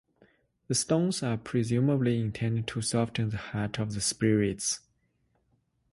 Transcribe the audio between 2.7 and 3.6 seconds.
soften the